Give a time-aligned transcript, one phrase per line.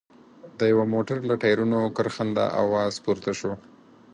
[0.57, 3.51] د يوه موټر له ټايرونو کرښنده اواز پورته شو.